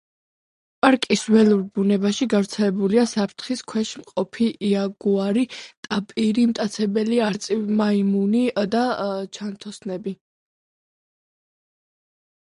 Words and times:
პარკის 0.83 1.23
ველურ 1.33 1.59
ბუნებაში 1.75 2.27
გავრცელებულია 2.33 3.03
საფრთხის 3.11 3.61
ქვეშ 3.73 3.91
მყოფი 4.03 4.47
იაგუარი, 4.71 5.45
ტაპირი, 5.89 6.47
მტაცებელი 6.55 7.21
არწივი 7.27 7.77
მაიმუნი 7.85 8.43
და 8.79 8.83
ჩანთოსნები. 9.39 10.15